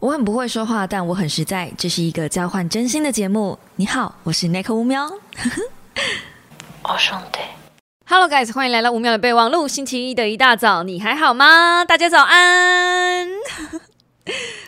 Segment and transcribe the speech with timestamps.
[0.00, 1.70] 我很不会说话，但我很实在。
[1.76, 3.58] 这是一个交换真心的节目。
[3.76, 5.06] 你好，我是 Nick 吴喵。
[6.84, 7.38] 我兄弟
[8.06, 9.68] ，Hello guys，欢迎来到五秒的备忘录。
[9.68, 11.84] 星期一的一大早，你还好吗？
[11.84, 13.28] 大家早安。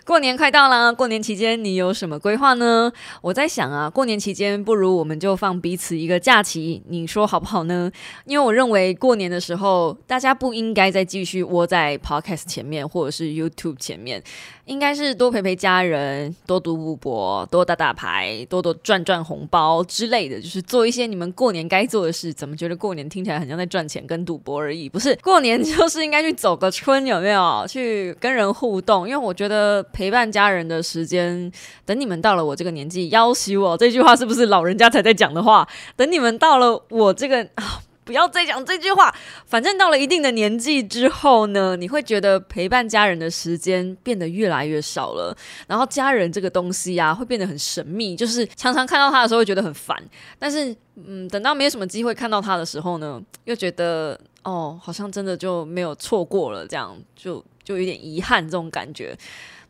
[0.04, 2.93] 过年快到了，过年期间你有什么规划呢？
[3.21, 7.91] 我在想啊，过年期间不如我们就放彼此一个假期，你说好不好呢？
[8.27, 14.23] 因为我认为过年的时候，大家不应该再继续窝在 Podcast 前面或者是 YouTube 前面。
[14.64, 22.32] 应该是多陪陪家人，多读赌博，多打打牌，多多赚赚红包之类的，就是做一些你们过年该做的事。
[22.32, 24.89] 怎么觉得过年听起来很像在赚钱跟赌博而已？
[24.89, 27.67] 不是，过年就是应该去走个春，有没有？
[27.68, 29.08] 去跟人互动？
[29.08, 31.50] 因为我觉得陪伴家人的时间，
[31.84, 35.69] 等你们到了我这个年纪，要挟我这句话是不是老人家才在讲的话？
[35.97, 37.83] 等你们到了我这个啊。
[38.05, 39.14] 不要再讲这句话。
[39.47, 45.36] 反正到了一定的年纪之后呢，你会觉得陪伴家人的时间变得越来越少了。
[45.66, 49.97] 然后家人这个东西啊，会变得很神秘，就是常常看到他的时候会觉得很烦。
[50.39, 59.16] 但是，嗯，等到没有什么机会看到他的时候呢，又觉得哦，好像真的就没有错过了，这样就就有点遗憾这种感觉。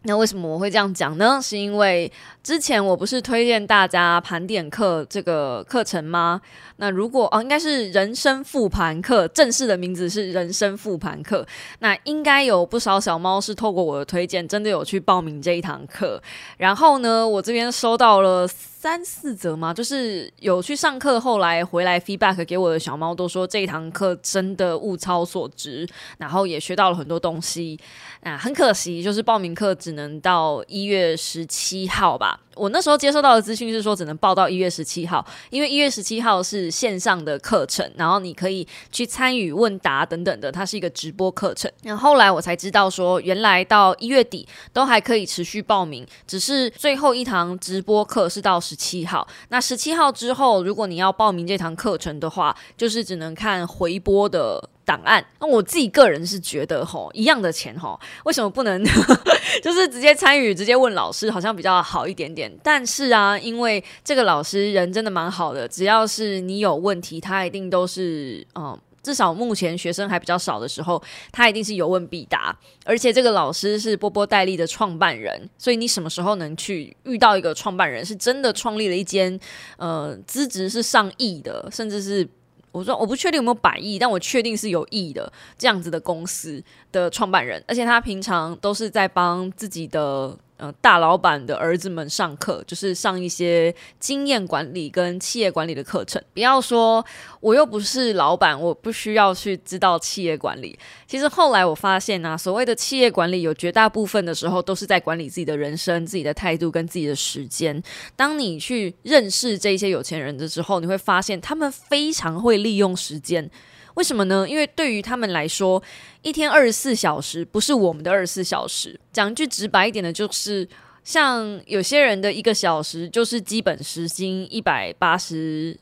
[0.05, 1.41] 那为什么我会这样讲呢？
[1.41, 2.11] 是因为
[2.43, 6.41] 之前我不是推荐大家盘点课这个课程吗？
[6.77, 11.47] 那如果哦，应该是人生复盘课，正式的名字是人生复盘课。
[11.79, 16.21] 那应该有不少小猫是透过我的推荐，真的有去报名这一堂课。
[16.57, 27.79] 然后呢，我这边收到了三四则嘛，就是有去上课，后来回来 feedback 给我的小猫都说这一堂课真的物超所值，然后也学到了很多东西。
[28.23, 32.39] 啊，很可惜，就是报名课只能到一月十七号吧。
[32.55, 41.69] 我那时候接收到的资讯是说，只能报到一月十七号，因为一月十七号是线上的课程，然后你可以去参与问答等等的，它是一个直播课程。
[41.83, 49.27] 那后来我才知道说，原来到一月底都还可以持续报名，只是最后一堂直播课是到十七号。
[49.49, 54.71] 那十七号之后，如果你要报名这堂课程的话，就是只能看回播的。
[54.85, 58.83] 档案，那我自己个人是觉得吼，一样的钱吼，为什么不能
[59.63, 62.53] 就是直接参与，直接问老师，好像比较好一点点。
[62.63, 71.01] 但是啊，因为这个老师人真的蛮好的，只要是你有问题，他一定都是嗯，至少目前学生还比较少的时候，
[71.31, 72.57] 他一定是有问必答。
[72.85, 79.39] 而且这个老师是波波代理的创办人，所以你什么时候能去遇到一个创办人，是真的创立了一间
[79.77, 82.29] 呃资质是上亿的，甚至是。
[82.73, 86.61] 我说我不确定有没有百亿，但我确定是有亿的这样子的公司
[86.91, 90.37] 的创办人，而且他平常都是在帮自己的。
[90.63, 96.23] 呃，大老板的儿子们上课，就是上一些经验管理跟企业管理的课程。
[96.33, 97.05] 不要说
[97.41, 100.79] 我又不是老板，我不需要去知道企业管理。
[101.05, 107.83] 其实后来我发现啊，所谓的企业管理，有绝大部分的时候都是在管理自己的人生、自己的态度跟自己的时间。
[108.15, 113.51] 当你去认识这些有钱人的时候，你会发现他们非常会利用时间。
[113.95, 114.49] 为什么呢？
[114.49, 115.83] 因为对于他们来说，
[116.23, 118.99] 一天二十四小时不是我们的二十四小时。
[119.13, 120.67] 讲句直白一点的，就是
[121.05, 125.79] 像有些人的一个小时就是基本时薪一百八十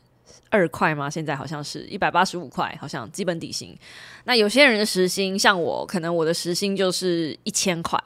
[0.49, 1.09] 二块吗？
[1.09, 3.77] 现在好像是一百八十五块，好像基本底薪。
[4.25, 7.97] 那有些人的时薪，像我，可能我的时薪就是一千块。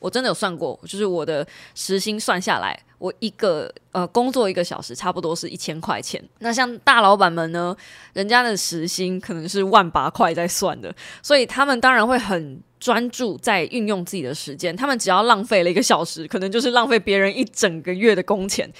[0.00, 1.46] 我真的有算过，就是我的
[1.76, 2.76] 时薪算下来。
[2.98, 6.22] 我一个呃工作一个小时，差不多是一千块钱。
[6.40, 7.74] 那像大老板们呢，
[8.12, 14.76] 人家的时薪可能是万八块在算的，所以他们当然会很专注在运用自己的时间。
[14.76, 18.70] 他们只要浪费了一个小时，可能就是浪费别人一整个月的工钱。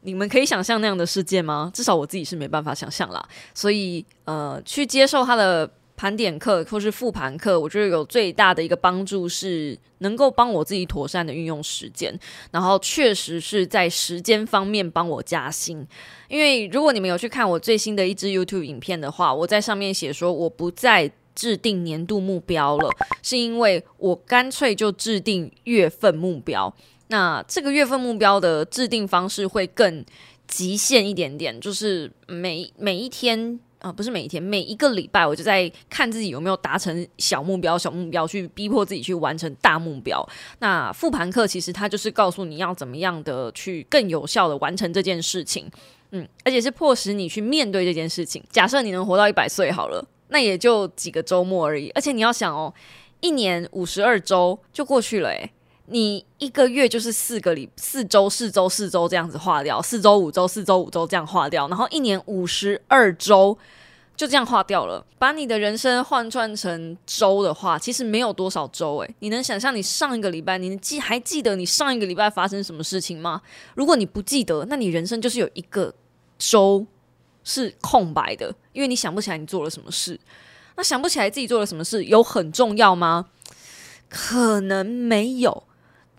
[0.00, 1.70] 你们可以想象那样的世界吗？
[1.72, 3.24] 至少我自己是没办法想象啦。
[3.54, 5.70] 所以呃，去接受他的。
[5.98, 12.16] 盘点课或是复盘课，我觉得有最大的一个帮助是能够帮我自己妥善的运用时间，
[12.52, 15.84] 然后确实是在时间方面帮我加薪。
[16.28, 22.88] 因为如果你们有去看我最新的一支 YouTube 影片的话，我在上面写说我不再制定年度目标了，
[23.20, 26.72] 是因为我干脆就制定月份目标。
[27.08, 30.04] 那这个月份目标的制定方式会更
[30.46, 33.58] 极限一点点，就是每每一天。
[33.80, 40.26] 啊，不是每一天，每一个礼拜，我就在看自己有没有达成小目标、小目标，去逼迫自己去完成大目标。
[40.58, 45.70] 那复盘课其实它就是告诉你要怎么样的去更有效的完成这件事情，
[46.10, 48.42] 嗯，而且是迫使你去面对这件事情。
[48.50, 51.88] 假设你能活到一百岁好了，那也就几个周末而已。
[51.90, 52.74] 而且你要想哦，
[53.20, 55.50] 一年五十二周就过去了，诶。
[55.90, 63.56] 你一个月就是四个礼四周四周四周这样子划掉，四周五周四周五周这样划掉，然后一年五十二周
[64.16, 65.04] 就这样划掉了。
[65.18, 73.40] 把你的人生换算成周的话，其实没有多少周诶，你能想象你上一个礼拜，你记还记得你上一个礼拜发生什么事情吗？
[73.74, 75.94] 如果你不记得，那你人生就是有一个
[76.38, 76.86] 周
[77.42, 80.20] 是空白的，因为你想不起来你做了什么事。
[80.76, 83.26] 那想不起来自己做了什么事，有很重要吗？
[84.08, 85.64] 可能没有，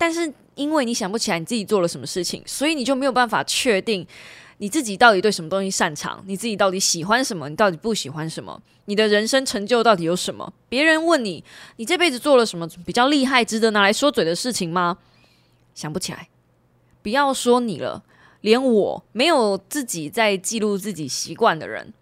[0.00, 4.06] 但是因为你想不起来你自己做了什么事情，所以你就没有办法确定
[4.56, 10.54] 你自己到底对什么东西擅长，你自己到底喜欢什么，你到底不喜欢什么，你的人生成就到底有什么？
[10.70, 11.44] 别人问你，
[11.76, 14.96] 你这辈子做了什么比较厉害、值得拿来说嘴的事情吗？
[15.74, 16.30] 想不起来，
[17.02, 18.02] 不要说你了，
[18.40, 21.92] 连我没有自己在记录自己习惯的人。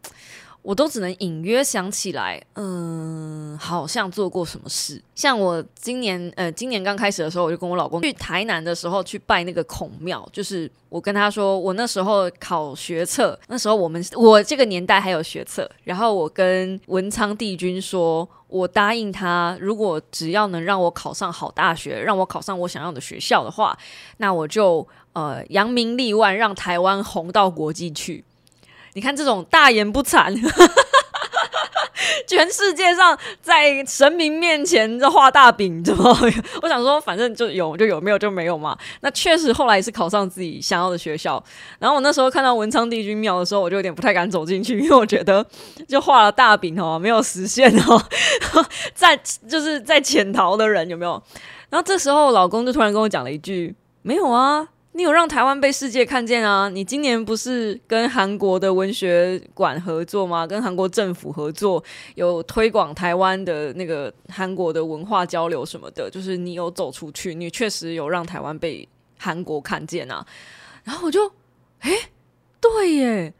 [0.69, 5.03] 我都只能隐约想起来，嗯，好像做过什么事。
[5.15, 23.75] 像我今年，呃，今年刚开始的时候，我就跟我老公去台南的时候去拜那个孔庙，就是我跟他说，我那时候考学测，那时候我们我这个年代还有学测，然后我跟文昌帝君说，我答应他，如果只要能让我考上好大学，让我考上我想要的学校的话，
[24.19, 28.23] 那我就呃扬名立万，让台湾红到国际去。
[28.99, 30.75] 你看这种大言不惭，哈哈哈
[32.27, 36.05] 全世界上在神明面前这画大饼，怎么？
[36.63, 38.77] 我想说，反正就有就有，没有就没有嘛。
[39.03, 41.41] 那确实后来是考上自己想要的学校。
[41.79, 45.47] 然后我那时候看到文昌帝君庙的时候，我就有点不太敢走进去，因为我觉得
[45.87, 48.05] 就画了大饼哦，没有实现哦，
[48.97, 49.17] 在
[49.49, 51.23] 就是在潜逃的人有没有？
[51.71, 54.67] 然后这时候老公就突然跟我讲了一句：“没有啊。”
[54.99, 56.69] 你有让台湾被世界看见啊？
[56.69, 60.45] 你今年不是跟韩国的文学馆合作吗？
[60.45, 61.81] 跟韩国政府合作，
[62.17, 70.27] 有推广台湾的那个韩国的文化交流什么的，就是你有走出去，你确实有让台湾被韩国看见啊。
[70.83, 71.31] 然后我就，
[71.79, 71.93] 哎，
[72.61, 73.33] 对耶，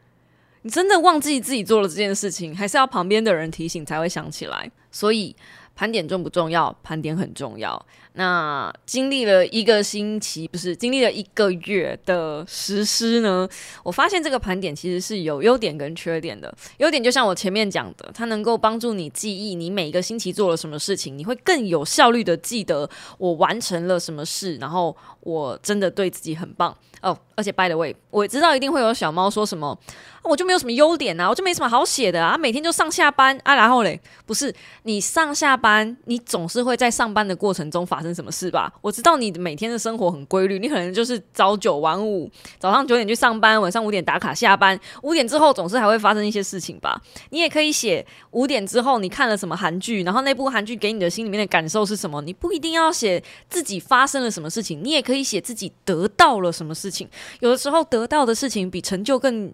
[0.61, 4.71] 你真的忘记自己做了这件事情，还是要旁边的人提醒才会想起来？
[4.91, 5.35] 所以
[5.75, 6.73] 盘点重不重要？
[6.81, 7.85] 盘点很重要。
[8.19, 13.47] 那经历了一个星期，不是经历了一个月的实施呢？
[13.81, 16.53] 我发现这个盘点其实是有优点跟缺点的。
[16.79, 27.17] 优点就像我前面讲的，它能够帮助你记忆你每一个星期做了什么事情，你会更有效率的记得我完成了什么事，然后我真的对自己很棒哦。
[27.35, 29.79] 而且，by the way，我知道一定会有小猫说什么，
[30.23, 38.71] 我就没有什么优点啊，我就没什么好写的啊，每天就上下班啊，然后嘞，不是你上下班，你总是会在上班的过程中发生什么事吧？
[38.81, 47.01] 我知道你每天的生活很规律，你可能就是早九晚五，早上九点去上班，晚上五点打卡下班，五点之后总是还会发生一些事情吧？
[47.29, 52.21] 你也可以写五点之后你看了什么韩剧，然后那部韩剧给你的心里面的感受是什么？
[52.21, 57.07] 你不一定要写自己发生了什么事情，你也可以写自己得到了什么事情。
[57.39, 59.53] 有的时候得到的事情比成就更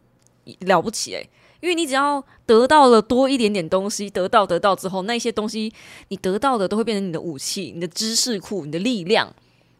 [0.61, 1.29] 了不起诶，
[1.65, 5.73] 因为你只要得到了多一点点东西，得到得到之后，那些东西
[6.09, 9.33] 你得到的都会变成你的武器、你的知识库、你的力量。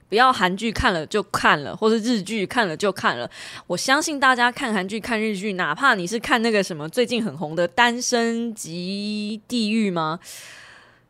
[0.10, 3.30] 不要韩剧看了就看了，或是日剧看了就看了。
[3.68, 10.20] 我相信大家看韩剧、看日剧，哪怕你是看那个什么最近很红的《单身级地狱》吗？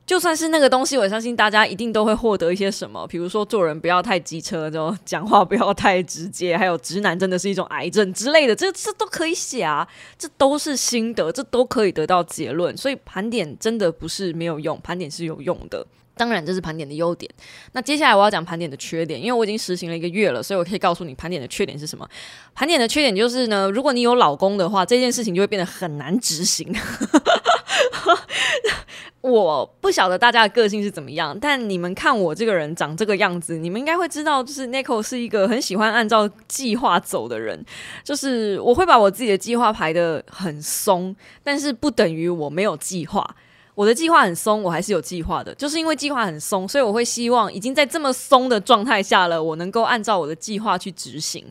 [0.05, 9.87] 就算是那个东西，我相信大家一定都会获得一些什么，比如说做人不要太机车，就讲话不要太直接，还有直男真的是一种癌症之类的，这这都可以写啊，
[10.17, 12.77] 这都是心得，这都可以得到结论。
[12.77, 15.85] 所以盘点真的不是没有用，盘点是有用的。
[16.17, 17.29] 当然这是盘点的优点。
[17.73, 22.07] 那接下来我要讲盘点的缺点，因为我已经实行了一个月了，所以我可以告诉你盘点的缺点是什么。
[22.53, 26.73] 盘点的缺点就是呢，如果你有老公的话，这件事情就会变得很难执行。
[29.31, 37.65] 我不晓得大家的个性是怎么样，但你们看我这个人长这个样子，你们应该会知道，就是 Nico 是一个很喜欢按照计划走的人。
[38.03, 43.35] 就是我会把我自己的计划排的很松，但是不等于我没有计划。
[43.73, 45.53] 我的计划很松，我还是有计划的。
[45.55, 51.43] 就是因为计划很松，所以我会希望已经在这么松的状态下了，我能够按照我的计划去执行。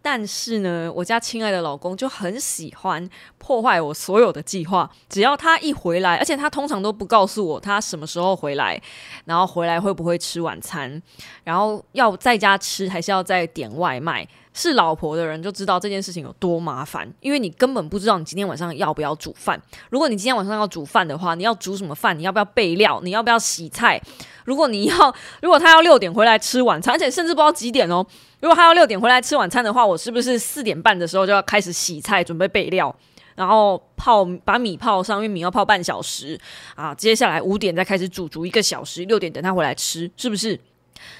[0.00, 4.88] 但是呢，我家亲爱的老公就很喜欢破坏我所有的计划。
[5.08, 8.80] 只要他一回来，而且他通常都不告诉我他什么时候回来，
[9.24, 11.02] 然后回来会不会吃晚餐，
[11.44, 14.26] 然后要在家吃还是要再点外卖。
[14.58, 19.60] 是老婆的人就知道这件事情有多麻烦，因为你根本不知道你今天晚上要不要煮饭。
[19.88, 22.18] 如果你今天晚上要煮饭的话，你要煮什么饭？
[22.18, 23.00] 你要不要备料？
[23.04, 24.02] 你要不要洗菜？
[24.44, 28.04] 如果你要，如果他要六点回来吃晚餐，而且甚至不知道几点哦。
[28.40, 32.92] 如果他要六点回来吃晚餐的话，我是不是四点半的时候就要开始洗菜、准备备料，
[33.36, 36.36] 然后泡把米泡上，因为米要泡半小时
[36.74, 36.92] 啊。
[36.94, 40.58] 接下来五点再开始煮，煮一个小时，六点等他回来吃，是不是？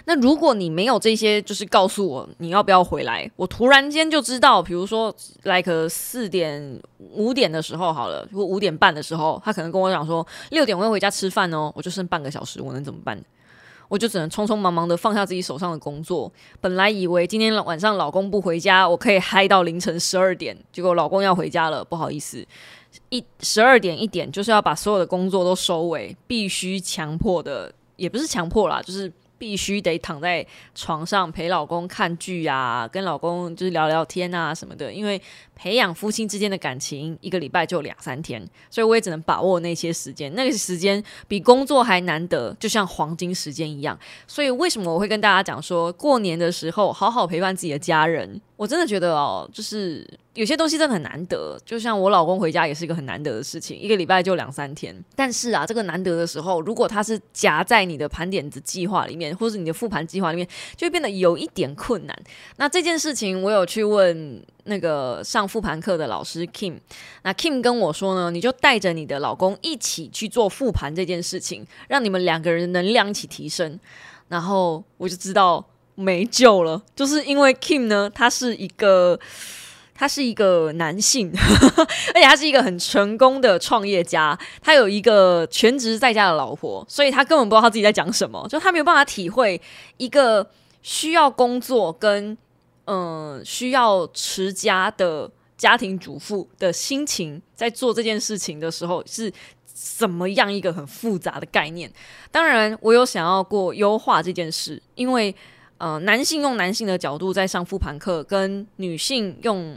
[0.04, 13.22] 那如果你没有这些，就是告诉我你要不要回来，我突然间就知道，比如说，like 四点五点的时候好了，或五点半的时候，他可能跟我讲说六点我要回家吃饭哦，我就剩半个小时，我能怎么办？
[13.88, 16.30] 我就只能匆匆忙忙的放下自己手上的工作。
[16.60, 22.46] 本来以为今天晚上老公不回家，我可以嗨到凌晨十二点，结果老公要回家了，不好意思，
[23.08, 29.10] 一十二点一点就是要把所有的工作都收尾，必须强迫的，也不是强迫啦，就是。
[29.38, 34.92] 必须得躺在床上陪老公看剧啊，跟老公就是聊聊天啊什么的。
[34.92, 35.20] 因为
[35.54, 40.34] 培养夫妻之间的感情，一个礼拜就两三天，所以我也只能把握那些时间。
[40.34, 43.98] 那个时间比工作还难得，就像黄金时间一样。
[44.26, 48.40] 所以为什么我会跟大家讲说，过年的时候好好陪伴自己的家人？
[48.58, 50.06] 我真的觉得哦，就是。
[50.34, 54.94] 有些东西真的很难得，就像我老公回家也是一个很难得的事情，一个礼拜就两三天。
[55.16, 60.46] 但是啊，这个难得的时候，如果他是夹在你的盘点子计划里面，或是你的复盘计划里面，
[60.76, 62.16] 就会变得有一点困难。
[62.54, 66.76] 那这件事情，我有去问那个上复盘课的老师 Kim，
[67.24, 73.76] 那 Kim 跟我说呢，你就带着你的老公一起去做复盘这件事情，让你们两个人能量一起提升。
[74.28, 75.66] 然后我就知道
[75.98, 79.18] 没救了，就是因为 Kim 呢，他是一个。
[80.00, 81.28] 他是一个男性，
[82.14, 84.38] 而且他是一个很成功的创业家。
[84.62, 89.60] 他有一个全职在家的老婆，所以他根本不知道他自己在讲什么，就他没有办法体会
[89.96, 90.48] 一个
[90.82, 92.38] 需要工作跟
[92.84, 99.32] 嗯需要持家的家庭主妇的心情，在做这件事情的时候是
[99.74, 101.92] 怎么样一个很复杂的概念。
[102.30, 105.34] 当然，我有想要过优化这件事，因为。
[105.78, 109.76] 呃，男性用男性的角度在上复盘课，跟女性用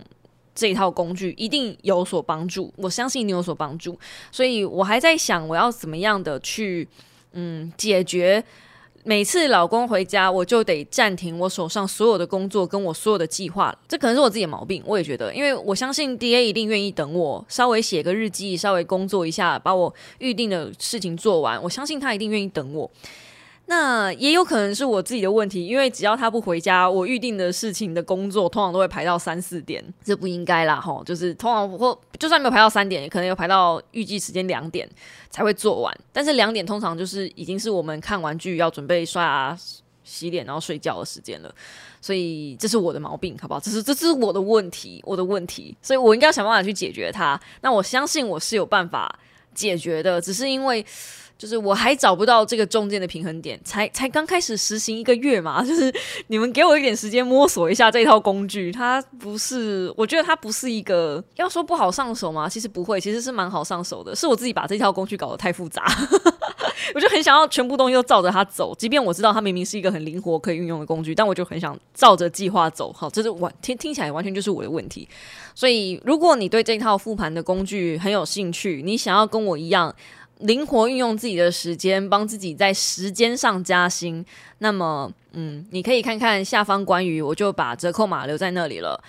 [0.56, 3.98] 这一套工具一定有所帮助，我相信你有所帮助。
[4.32, 6.88] 所以我还在想，我要怎么样的去
[7.34, 8.44] 嗯解决
[9.04, 14.82] 每次老公回家我就得暂停我手上所有的工作跟我所有的计划，这可能是我自己的毛病。
[14.86, 21.62] 我也觉得，因为我相信 D A 一定愿意等我稍微写个日记，稍微工作一下，把我预定的事情做完。
[21.62, 22.90] 我相信他一定愿意等我。
[23.72, 34.86] 那也有可能是我自己的问题，因为只要他不回家，我预定的事情的工作通常都会排到三四点，这不应该啦吼，就是通常或就算没有排到三点，也可能有排到预计时间两点
[35.30, 35.98] 才会做完。
[36.12, 39.58] 但是两点通常就是已经是我们看完剧要准备刷牙、
[40.04, 41.56] 洗脸然后睡觉的时间了，
[42.02, 43.60] 所以这是我的毛病，好不好？
[43.62, 47.40] 这是这是我的问题，我的问题，所以我应该要想办法去解决它。
[47.62, 49.18] 那我相信我是有办法
[49.54, 50.86] 解决的，只是因为。
[51.42, 55.92] 就是我还找不到这个中间的平衡点，才才刚开始实行一个月嘛， 就是
[56.28, 62.48] 你们给我一点时间摸索一下这套工具，它不是，我觉得它不是一个要说不好上手吗？
[62.48, 65.84] 其实不会，其实是蛮好上手的，是我自己把这套工具搞得太复杂，
[66.94, 72.94] 我就很想要全部东西都照着它走，即便我知道它明明是一个很灵活可以运用的工具，但我就很想照着计划走。
[72.94, 75.10] 好，这是完听听起来完全就是我的问题。
[75.56, 79.92] 所以如果你对这套复盘的工具很有兴趣，你想要跟我一样。
[80.42, 84.26] 灵活运用自己的时间，帮自己在时间上加薪。
[84.60, 89.02] 那么，嗯，你可以看看下方关于，我就把折扣码留在那里了。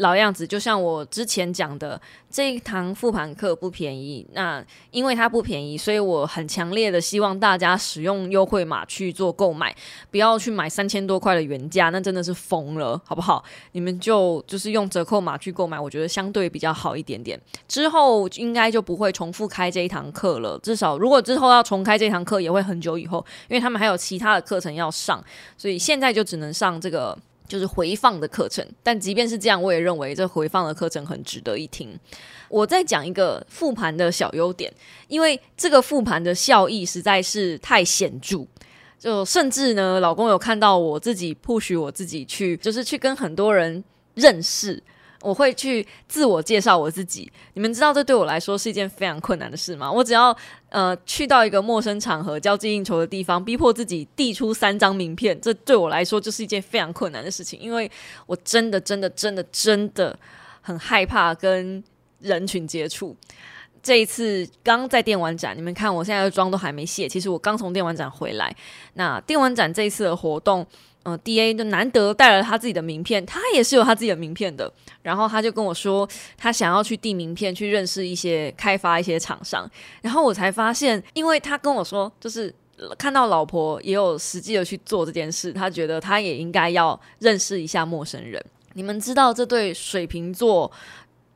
[0.00, 4.26] 老样子，就像我之前讲的，这一堂复盘课不便宜。
[4.32, 9.74] 那因为它不便宜，所以我很强烈的希望大家使用优惠码去做购买，
[10.10, 13.44] 不要去买三千多块的原价，那真的是疯了，好不好？
[13.72, 17.38] 你们就就是用折扣码去购买，我觉得相对比较好一点点。
[17.68, 25.22] 之后应该就不会重复开这一堂课了，至少如果之后要重开这堂课，也会很久以后，因为他们还有其他的课程要上，
[25.58, 27.18] 所以现在就只能上这个。
[27.50, 31.98] 就是回放的课程，但即便是这样，我也认为这回放的课程很值得一听。
[32.48, 34.72] 我再讲一个复盘的小优点，
[35.08, 38.46] 因为这个复盘的效益实在是太显著，
[39.00, 43.82] 就甚至呢，老公有看到我自己 push 我自己去，就是去跟很多人
[44.14, 44.80] 认识。
[45.22, 49.90] 我会去自我介绍我自己，你们知道这对我来说是一件非常困难的事吗？
[49.92, 50.34] 我只要
[50.70, 57.90] 呃去到一个陌生场合、交际应酬的地方，逼迫自己递出三张名片，这对我来说就是一件非常困难的事情，因为
[58.26, 60.18] 我真的、真的、真的、真的
[60.62, 61.84] 很害怕跟
[62.20, 63.14] 人群接触。
[63.82, 68.54] 这一次刚在电玩展，你们看我现在的妆都还没卸，其实我刚从电玩展回来。
[68.94, 70.66] 那电玩展这一次的活动。
[71.04, 74.70] 嗯，D A 就难得带了他自己的名片，他也是有他自己的名片的。
[75.02, 79.66] 然后他就跟我说，他想要去递名片，去认识一些开发一些厂商。
[80.02, 82.54] 然后我才发现，因为他跟我说，就是
[82.98, 88.44] 看到老婆也有实际的去做这件事，他觉得他也应该要认识一下陌生人。
[88.74, 90.70] 你们知道这对水瓶座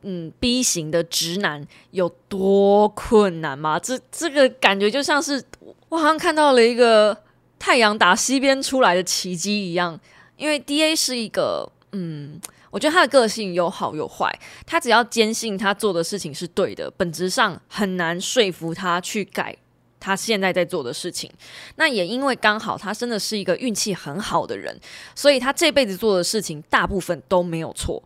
[0.02, 3.78] 嗯 B 型的直男有多困难吗？
[3.78, 5.42] 这这个感觉就像是
[5.88, 7.23] 我好像看到了一个。
[7.64, 9.98] 太阳打西边出来的奇迹一样。
[10.36, 12.38] 因为 D A 是一个，嗯，
[12.70, 14.30] 我觉得他的个性有好有坏。
[14.66, 19.56] 他只要坚信他做的事情是对的，本质上很难说服他去改
[19.98, 21.30] 他现在在做的事情。
[21.76, 24.78] 那也因为刚好他真的是一个运气很好的人，
[25.14, 28.02] 所以他这辈子做的事情大部分都没有错。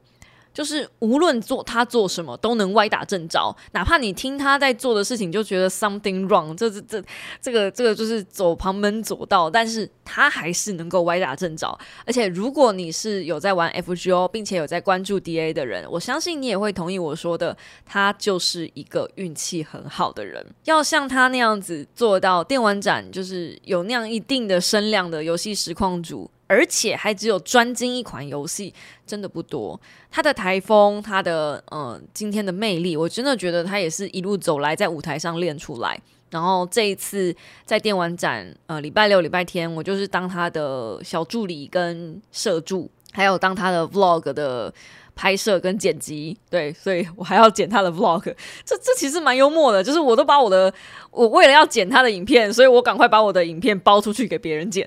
[0.59, 7.01] 就是无论做他做什么都能歪打正着，哪怕你听他在做的事情就觉得 something wrong，这这这
[7.41, 11.79] 这个这个就是走旁门左道，但是他还是能够歪打正着。
[12.05, 20.45] 而且如果你是有在玩 FGO，并且有在关注 DA 的人，我相信你也会同意我说的，他就是一个运气很好的人。
[20.65, 26.29] 要像他那样子做到电玩展，就是有那样一定的声量的游戏实况主。
[26.49, 28.75] 而且还只有专精一款游戏，
[29.07, 29.81] 真的不多。
[30.11, 36.01] 他的台风，他的嗯，今天的魅力，我真的觉得他也是一路走来在舞台上练出来。
[36.31, 44.73] 然后这一次在电玩展，呃，礼拜六、礼拜天，我就是当他的小助理跟摄助，还有当他的 vlog 的
[45.15, 46.37] 拍摄跟剪辑。
[46.51, 48.23] 对，所以我还要剪他的 vlog。
[48.65, 50.71] 这这其实蛮幽默的，就是我都把我的，
[51.11, 54.87] 我为了要剪他的影片，所以我赶快把我的影片包出去给别人剪。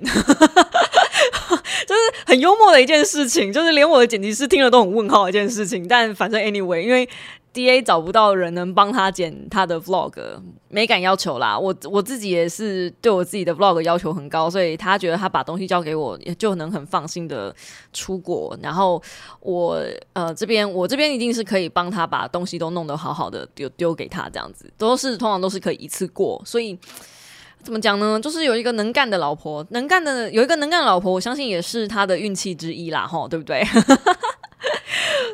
[1.91, 5.86] 就是很幽默的一件事情，就是连我的剪辑师听了都很问号一件事情。
[5.86, 7.07] 但反正 anyway，因为
[7.51, 10.13] D A 找不到人能帮他剪他的 vlog，
[10.69, 11.60] 没敢要求啦。
[11.60, 17.53] 我我自己也是对我自己的 vlog 要求很高，所以他觉得他把东西交给我，也就能很放心的
[17.91, 18.57] 出国。
[18.63, 19.03] 然后
[19.41, 19.83] 我
[20.13, 26.79] 呃这边我这边一定是可以帮他把东西都弄得好好的丢丢给他，这样子都是通常都是可以一次过，所以。
[27.63, 28.20] 怎么讲呢？
[28.20, 33.63] 就是有一个能干的老婆，能干的有一个能干的老婆，我相信也是他的运气之一啦，吼，对不对？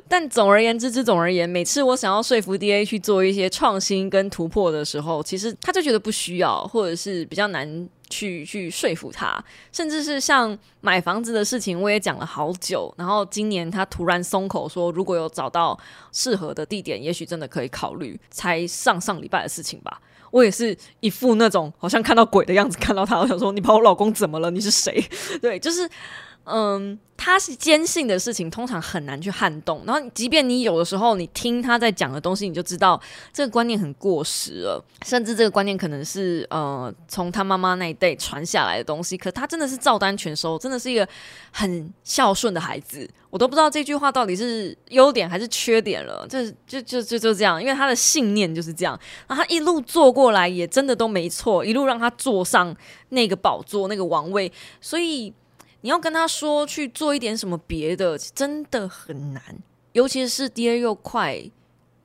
[0.10, 9.44] 但总而言之之总而言，每次我想要说服 D A 去做一些创新跟突破的时候，其实他就觉得不需要，或者是比较难去去说服他。
[9.74, 12.94] 甚至是像买房子的事情，我也讲了好久。
[12.98, 15.78] 然后今年他突然松口说，如果有找到
[16.14, 18.18] 适合的地点，也许真的可以考虑。
[18.30, 20.00] 才上上礼拜的事情吧。
[20.32, 24.52] 我也是一副那种好像看到鬼的样子看到他，我想说你把我老公怎么了？
[24.52, 25.04] 你是谁？
[25.42, 25.90] 对，就是，
[26.48, 27.00] 嗯。
[27.20, 29.82] 他是坚信的事情，通常很难去撼动。
[29.88, 33.02] 然后，即便你有的时候你听他在讲的东西，你就知道
[33.34, 34.82] 这个观念很过时了。
[35.04, 39.18] 甚至这个观念可能是呃从他妈妈那一代传下来的东西。
[39.18, 41.06] 可他真的是照单全收，真的是一个
[41.52, 43.10] 很孝顺的孩子。
[43.32, 46.24] 我都不知道这句话到底是优点还是缺点了。
[46.30, 48.98] 就就就就就这样，因为他的信念就是这样。
[49.28, 52.74] 然后他一路做过来，也真的都没错，一路让他坐上
[53.10, 54.54] 那个宝座、那个王位。
[54.80, 55.34] 所以。
[55.82, 59.42] 你要跟他说去做一点什么别的，真的很难。
[59.94, 61.44] 尤其是 D A 又快，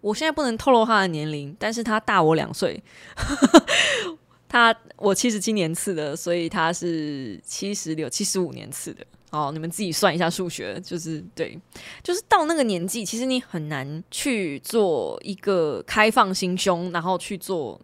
[0.00, 2.82] 我现在不能透露他的年龄，但是他大我两岁。
[4.48, 9.04] 他我七十七年次的，所以他是七十六、七十五年次的。
[9.30, 11.58] 哦，你们自己算一下数学，就是对，
[12.02, 17.80] 就是到那个年纪，其实你很难去做一个开放心胸，然后去做。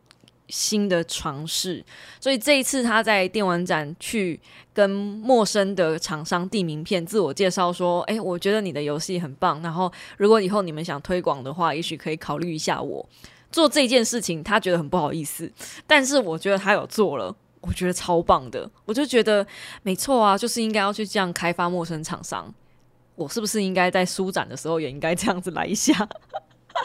[0.49, 1.85] 新的尝试，
[2.21, 4.41] 所以这一次他在电玩展去
[4.73, 13.07] 跟陌生的厂商递名片、自我介绍，说：“哎，我觉得你的游戏很棒，然后如果以后你们想推广的话，也许可以考虑一下我
[13.53, 15.51] 做这件事情。”他觉得很不好意思，
[15.87, 18.71] 但是我觉得他有做了，我觉得超棒的。
[18.85, 19.47] 我就觉得
[19.83, 22.53] 没错啊，就是应该要去这样开发陌生厂商。
[23.17, 26.09] 我是不是应该在书展的时候也应该这样子来一下？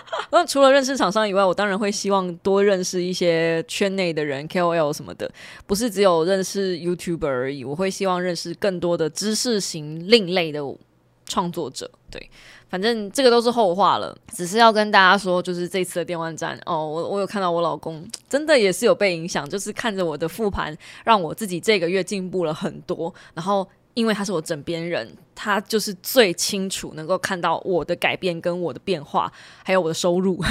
[0.31, 5.31] 那除了认识厂商以外，我当然会希望多认识一些圈内的人，KOL 什么的，
[5.65, 7.63] 不是只有认识 YouTuber 而已。
[7.63, 10.61] 我会希望认识更多的知识型另类的
[11.25, 11.89] 创作者。
[12.11, 12.29] 对，
[12.69, 23.67] 反正这个都是后话了，只是要跟大家说，就是这次的电玩站哦，我我有看到我老公真的也是有被影响，就是看着我的复盘，让我自己这个月进步了很多，然后。
[23.93, 29.31] 因为他是我枕边人，他就是最清楚能够看到我的改变跟我的变化，
[29.63, 30.41] 还有我的收入。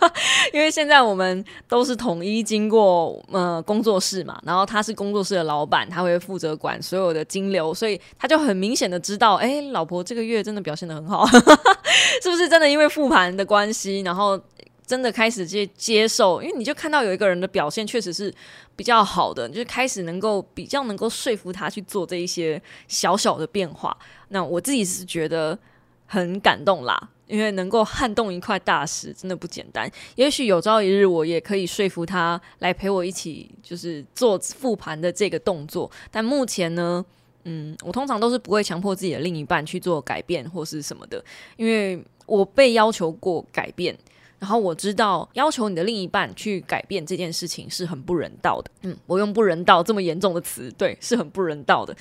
[0.52, 11.26] 因为现在我们都是统一经过呃工作室嘛，然后他是工作室的老板，他会负责管所有的金流，所以他就很明显的知道，哎，老婆这个月真的表现的很好，
[12.22, 14.40] 是不是真的因为复盘的关系，然后。
[14.90, 18.34] 真的开始接接受，因为你就看到有一个人的表现确实是
[18.74, 23.96] 比较好的，就开始能够比较能够说服他去做这一些小小的变化。
[24.30, 25.56] 那我自己是觉得
[26.06, 29.88] 很感动啦，因为能够撼动一块大石真的不简单。
[30.16, 35.88] 也许有朝一日我也可以说服他来陪我一起，就是做复盘的这个动作。
[36.10, 37.04] 但目前呢，
[37.44, 41.24] 嗯，我通常都是不会强迫自己的另一半去做改变或是什么的，
[41.56, 43.96] 因为我被要求过改变。
[44.40, 48.70] 然后我知道要求你的另一半去改变这件事情是很不人道的。
[48.82, 51.94] 嗯，我用不人道这么严重的词，对，是很不人道的。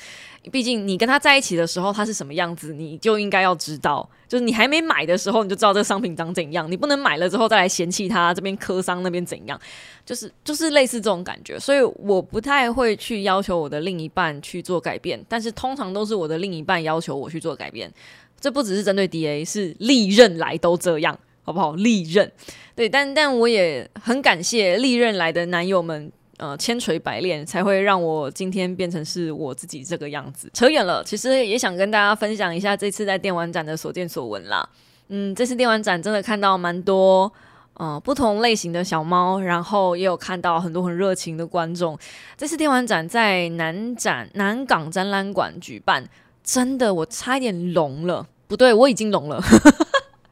[0.50, 4.10] 毕竟你跟他在一起的时候他是什么样子，你就应该要知道。
[4.26, 6.72] 就是你还没买的时候，你就知道这个商品长怎样。
[6.72, 9.60] 你不能买了之后再来嫌弃他这边磕伤那边怎样，
[10.06, 11.60] 就是就是类似这种感觉。
[11.60, 17.92] 所以我不太会去要求我的另一半去做改变，但是通常都是我的另一半要求我去做改变。
[18.40, 21.20] 这不只是针对 D A，是历任来都这样。
[21.50, 21.74] 好不好？
[21.74, 22.32] 历任
[22.76, 30.48] 对，但但我也很感谢历任来的男友们，呃，千锤百炼，才会让我今天变成是我自己这个样子。
[30.54, 34.70] 扯远了，其实也想跟大家分享一下这次在电玩展的所见所闻啦。
[35.08, 37.34] 嗯，这次电玩展真的看到蛮多，
[37.74, 41.98] 呃，不同类型的小猫，然后也有看到很多很热情的观众。
[42.38, 46.08] 这次电玩展在南展南港展览馆举办，
[46.44, 49.44] 真的我差一点聋了，不对，我已经聋了。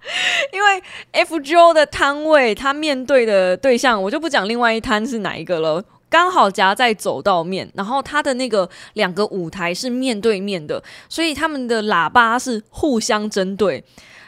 [0.54, 0.84] 因为
[1.26, 5.84] FGO 的摊位，他面对的对象，我就不讲另外一摊是哪一个了。
[6.10, 13.84] 刚好夹在走道面，然后他的那个两个舞台是面对面的，所以他们的喇叭是互相针对。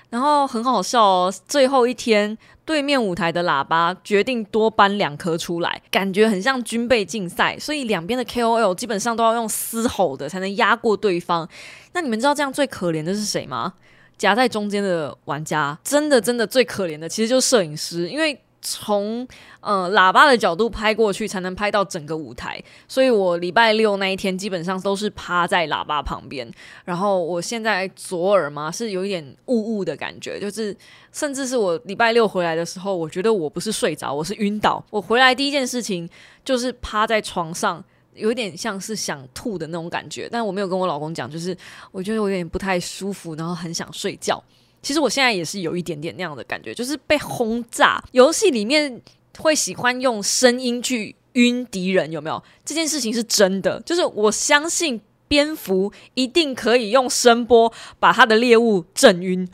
[0.10, 11.48] 然后很好笑哦，最后一天对面舞台的喇叭决定多搬两颗出来，感觉很像军备竞赛，所以两边的 KOL 基本上都要用嘶吼的才能压过对方。
[11.94, 13.76] 那你们知道这样最可怜的是谁吗？
[14.20, 19.26] 夹在中间的玩家，真的真的最可怜的，其实就是摄影师，因为从
[19.62, 22.62] 呃喇叭的角度拍过去，才能拍到整个舞台。
[22.90, 26.46] 所以我礼拜六那一天基本上都是趴在喇叭旁边。
[26.84, 30.76] 然后我现在左耳嘛是有一点雾雾的感觉，就是
[31.14, 34.84] 甚至是我礼拜六回来的时候，我觉得我不是睡着，我是晕倒。
[34.90, 36.08] 我回来第一件事情
[36.44, 37.82] 就是趴在床上。
[38.20, 41.56] 有点像是想吐的那种感觉，但我没有跟我老公讲，就是
[41.92, 44.44] 我觉得我有点不太舒服，然后很想睡觉。
[44.82, 48.02] 其实我现在也是有一点点那样的感觉，就是被轰炸。
[48.12, 49.02] 游戏里面
[49.38, 52.42] 会喜欢用声音去晕敌人，有没有？
[52.64, 59.48] 这件事情是真的，就是我相信蝙蝠一定可以用声波把它的猎物震晕。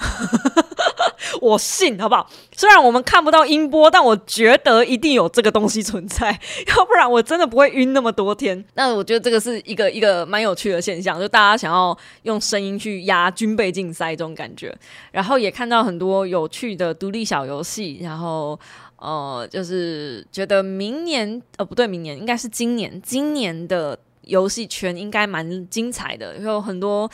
[1.45, 2.27] 我信，好不好？
[2.57, 6.31] 虽然我们看不到音波，但我觉得一定有这个东西存在，
[6.75, 8.65] 要不然我真的不会晕那么多天。
[8.73, 14.75] 那我觉得这个是一个一个蛮有趣的现象，就大家想要用声音去压军备竞赛这种感觉。
[15.11, 18.59] 然后也看到很多有趣的独立小游戏，然后
[18.97, 27.07] 呃，就是觉得明年呃不对，明年应该是今年，今年的游戏圈应该蛮精彩的，有很多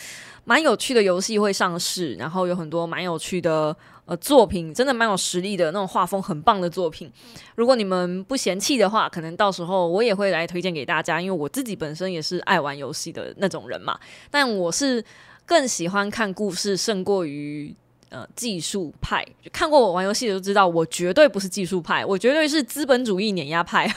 [0.45, 3.75] 蛮有趣的游戏会上市，然后有很多蛮有趣的。
[4.05, 7.09] 呃，作品真的蛮有实力的，那种画风很棒的作品。
[7.55, 13.97] 如果你们不嫌弃的话，可能到时候我也会来推荐给大家，因为我自己本身也是爱玩游戏的那种人嘛。
[14.29, 15.03] 但我是
[15.45, 17.73] 更喜欢看故事胜过于
[18.09, 19.25] 呃技术派。
[19.53, 23.87] 看过我玩游戏的都知道，我绝对不是技术派，我绝对是资本主义碾压派。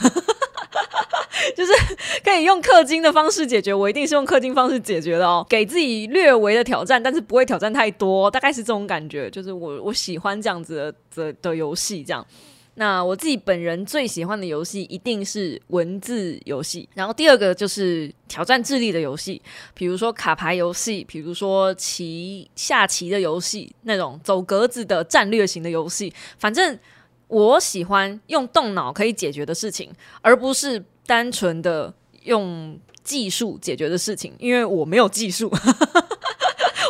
[1.55, 1.71] 就是
[2.23, 5.45] 可以用氪金的方式解决，我一定是用氪金方式解决的哦。
[5.49, 9.29] 给自己略微的挑战，但是不会挑战太多，大概是这种感觉。
[9.29, 12.25] 就是我我喜欢这样子的的游戏，这样。
[12.77, 19.41] 那我自己本人最喜欢的游戏一定是文字游戏，然后第二个就是挑战智力的游戏，
[19.73, 26.13] 比如说卡牌游戏，比如说棋下棋的游戏，那种走格子的战略型的游戏。
[26.37, 26.77] 反正
[27.29, 29.89] 我喜欢用动脑可以解决的事情，
[30.21, 30.83] 而不是。
[31.05, 35.51] 单纯的用技术解决的事情，因为我没有技术，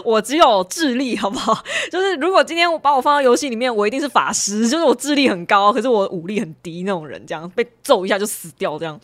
[0.06, 1.54] 我只有智力，好不好？
[1.92, 9.00] 就是如果今天我把我放到游戏里面，我一定是法师， 就是我智力很高，可是我武力很低那种人，这样被揍一下就死掉，这样。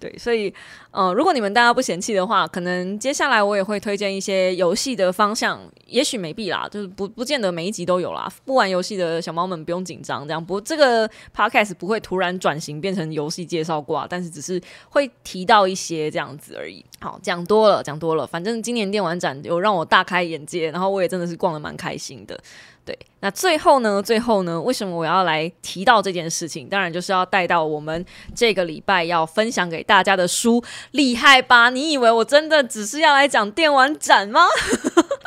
[0.00, 0.52] 对，所以，
[0.90, 8.30] 呃，如果你们大家不嫌弃的话，可能接下来我也会推荐一些游戏的方向，也许没必啦，就是不不见得每一集都有啦。
[8.44, 16.84] 不玩游戏的小猫们不用紧张，这样不，这个 podcast 不会突然转型变成游戏介绍挂，但是只是会提到一些这样子而已。
[17.00, 22.38] 好，讲多了，讲多了，反正今年电玩展有让我大开眼然后我也真的是逛的蛮开心的。
[22.84, 24.02] 对，那最后呢？
[24.02, 24.60] 最后呢？
[24.60, 26.68] 为什么我要来提到这件事情？
[26.68, 28.04] 当然就是要带到我们
[28.34, 31.70] 这个礼拜要分享给大家的书，厉害吧？
[31.70, 34.42] 你以为我真的只是要来讲电玩展吗？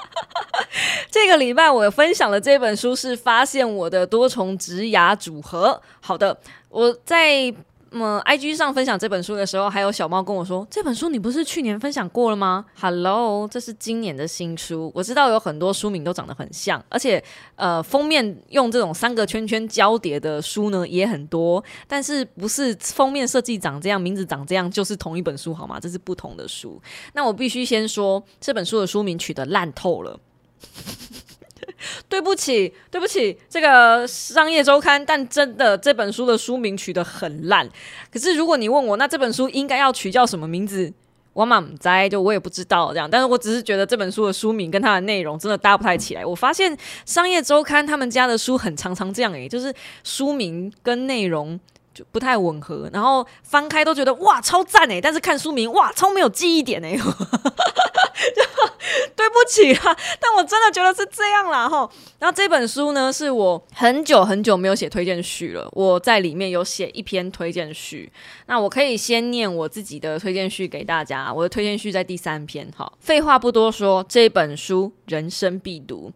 [1.10, 5.82] 这个礼拜我分享的这本书是《发现我的多重职涯组合》。
[6.00, 6.38] 好的，
[6.70, 7.52] 我在。
[7.98, 14.92] 那么，IG 上分享这本书的时候，还有小猫跟我说：“这本书你不是去年分享过了吗？”Hello，这是今年的新书。
[14.94, 17.24] 我知道有很多书名都长得很像，而且
[17.56, 25.80] 呃，封面用这种三个圈圈交叠的书呢也很多，但是不是封面设计长这样，名字长这样就是同一本书好吗？
[25.80, 26.80] 这是不同的书。
[27.14, 30.20] 那我必须先说，这本书的书名取得烂透了。
[32.10, 37.70] 对不起，对不起，这个商业周刊，但真的这本书的书名取得很烂。
[38.12, 40.92] 可是如果你问我，那这本书应该要取叫什么名字？
[41.34, 46.26] 我满在就我也不知道这样，但是我只是觉得这本书的书名跟它的内容真的搭不太起来。
[46.26, 49.72] 我发现商业周刊他们家的书很常常这样诶，就是
[50.04, 51.60] 书名跟内容。
[51.98, 56.92] 就不太吻合，然后翻开都觉得哇超赞哎，但是看书名哇超没有记忆点哎，
[59.16, 61.90] 对不起啊，但我真的觉得是这样啦哈。
[62.20, 68.12] 然后这本书呢是我很久很久没有写推荐序了，我在里面有写一篇推荐序，
[68.46, 72.92] 那我可以先念我自己的推荐序给大家，我的推荐序在第三篇哈。
[73.00, 76.12] 废话不多说，这本书人生必读。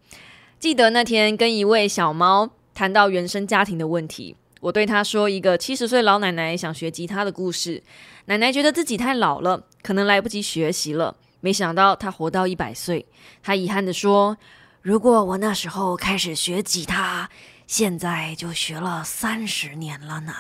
[0.60, 4.36] 记得那天跟一位小猫谈到原生家庭的问题。
[4.62, 7.82] 我对他说：“一个七十岁老奶奶想学吉他的故事。
[8.26, 11.18] 奶奶觉得自己太老了，可能来不及学习了。
[11.40, 13.08] 没想到她活到一百岁。
[13.42, 14.38] 她遗憾的说
[14.84, 17.28] ：‘如果我那时候开始学吉他，
[17.66, 20.34] 现在就学了三十年了呢。’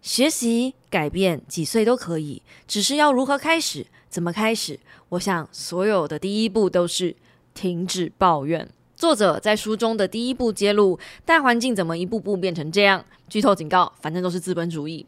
[0.00, 4.80] 学习改变，几岁都可以，只是要如何开始，怎么开始？
[5.10, 7.14] 我想，所有的第一步都是
[7.52, 13.02] 停止抱怨。”作者在书中的第一步揭露大环境怎么一步步变成这样。
[13.30, 15.06] 剧透警告，反正都是资本主义。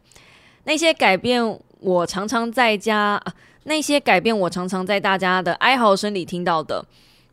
[0.63, 3.21] 那些改变我常常在家，
[3.65, 6.83] 那些改变我常常在大家的哀嚎声里听到的。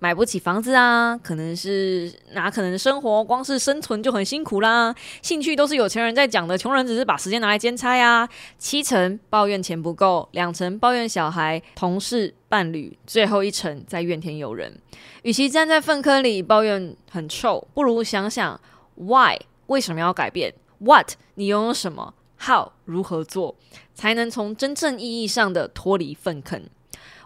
[0.03, 4.95] 买不起房子啊，可能是哪可能生活光是生存就很辛苦啦。
[5.21, 8.27] 兴趣都是有钱人在讲的，穷人只是把时间拿来兼差啊。
[8.59, 14.81] 七成抱怨钱不够，两成抱怨小孩、同事、伴侣，最后一成在怨天尤人。
[15.23, 18.59] 与其站在粪坑里抱怨很臭，不如想想
[18.95, 23.55] why 为什么要改变？What 你拥有什么？How 如何做
[23.95, 26.63] 才能从真正意义上的脱离粪坑？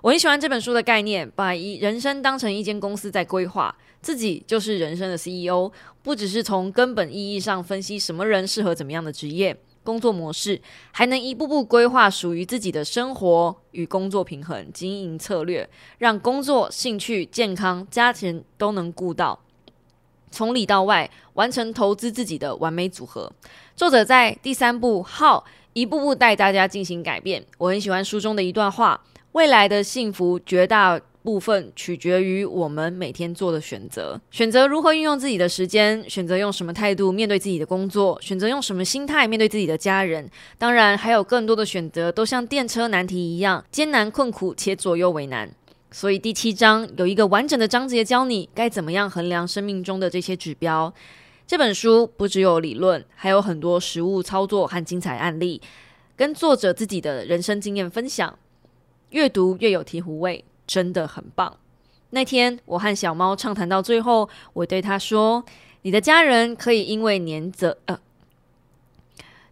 [0.05, 10.61] 我很喜欢这本书的概念，把一人生当成一间公司在规划，自己就是人生的 CEO，不只是从根本意义上分析什么人适合怎么样的职业、工作模式，
[10.93, 19.41] 还能一步步规划属于自己的生活与工作平衡经营策略，让工作、兴趣、健康、家庭都能顾到，
[20.31, 23.33] 从里到外完成投资自己的完美组合。
[23.75, 27.43] 作者在第三部号一步步带大家进行改变。
[27.57, 29.03] 我很喜欢书中的一段话。
[29.35, 40.31] 未来的幸福绝大部分取决于我们每天做的选择，选择如何运用自己的时间，选择用什么态度面对自己的工作，选择用什么心态面对自己的家人。
[40.57, 45.51] 当然，还有更多的选择都像电车难题一样艰难困苦且左右为难。
[45.91, 50.95] 所以第七章有一个完整的章节教你该怎么样衡量生命中的这些指标。
[51.45, 55.61] 这本书不只有理论，还有很多实物操作和精彩案例，
[56.15, 58.39] 跟作者自己的人生经验分享。
[59.15, 61.57] 越读越有醍醐味，真的很棒。
[62.11, 65.45] 那天我和小猫畅谈到最后，我对他说
[65.83, 67.97] ：“你的家人可以因为年则呃，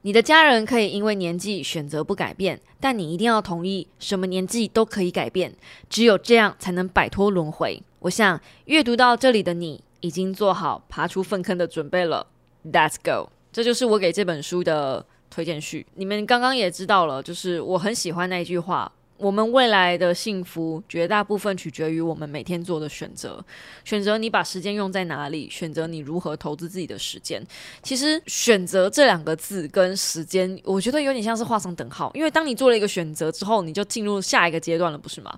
[0.03, 5.55] 你的家人可以因为年纪选择不改变，但你一定要同意，什么年纪都可以改变，
[5.89, 12.27] 只有这样才能摆脱轮回。”我想阅读到这里的你已经做好爬出粪坑的准备了。
[12.65, 13.31] Let's go！
[13.53, 15.87] 这就是我给这本书的推荐序。
[15.95, 18.91] 你们刚刚也知道了，就是我很喜欢那句话。
[19.23, 23.43] 我们未来的幸福，绝大部分取决于我们每天做的选择。
[23.85, 27.41] 选择你把时间用在哪里，选择你如何投资自己的时间。
[27.85, 32.11] 其实“选择”这两个字跟时间，我觉得有点像是画上等号。
[32.15, 35.33] 因为当你做了一个选择之后，你就进入下一个阶段了，不是吗？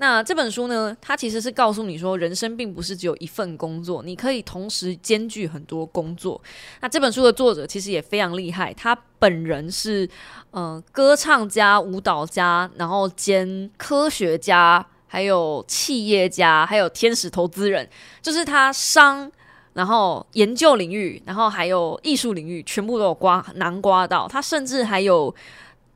[0.00, 0.96] 那这本书呢？
[0.98, 6.40] 它其实是告诉你说，人生并不是只有一份工作，你可以同时兼具很多工作。
[6.80, 10.08] 那这本书的作者其实也非常厉害，他本人是
[10.52, 17.86] 嗯歌唱家、舞蹈家，然后兼科学家，还有企业家，还有天使投资人，
[18.22, 19.30] 就是他商，
[19.74, 24.26] 然后研究领域，然后还有艺术领域，全部都有刮囊刮到。
[24.26, 25.34] 他甚至还有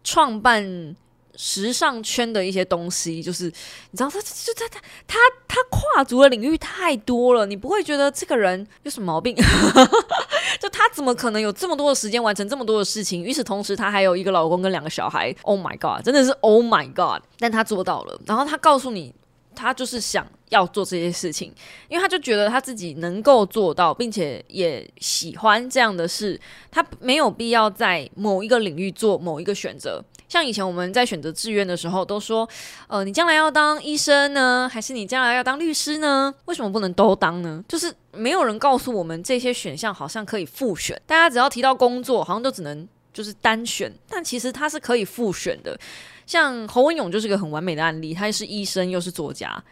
[0.03, 0.95] 创办。
[1.37, 5.18] 时尚圈的一些东西，就是你知道，他就他他他
[5.49, 9.35] 他跨足的领域太多了，你不会觉得这个人有什么毛病？
[10.61, 13.23] 就他怎么可能有这么多的时间完成这么多的事情？
[13.23, 15.35] 与此同时，他还有一个老公跟两个小孩。
[15.42, 17.23] Oh my god，真的是 Oh my god！
[17.38, 18.20] 但他做到了。
[18.27, 19.12] 然后他告诉你，
[19.55, 21.53] 他就是想要做这些事情，
[21.88, 26.40] 因为他就觉得他自己能够做到，并且也喜欢这样的事。
[26.70, 30.03] 他没有必要在某一个领域做某一个选择。
[30.35, 32.49] 像以前我们在选择志愿的时候，都说，
[32.88, 36.35] 呃，你将来要当医生呢，还是你将来要当律师呢？
[36.47, 37.62] 为什么不能都当呢？
[37.68, 41.01] 就是没有人告诉我们这些选项好像可以复选。
[41.07, 45.79] 大家只要提到工作，好像都只能就是单选，但其实它是可以复选的。
[46.27, 49.62] 像侯文勇就是个很完美的案例，他是医生又是作家，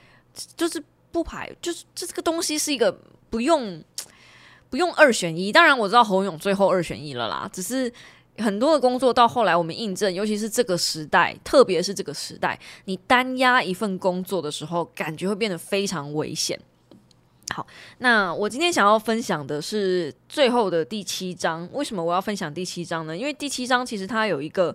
[0.57, 2.97] 就是不排，就是这这个东西是一个
[3.29, 3.83] 不用
[4.71, 5.51] 不用二选一。
[5.51, 7.93] 当然我知道侯勇最后二选一了啦，只是
[8.39, 16.59] 很多的工作到后来我们印证，尤其是这个时代，特别是这个时代，你单压一份工作的时候，感觉会变得非常危险。
[17.53, 17.67] 好，
[17.99, 21.69] 那我今天想要分享的是最后的第七章。
[21.73, 23.15] 为什么我要分享第七章呢？
[23.15, 24.75] 因为第七章其实它有一个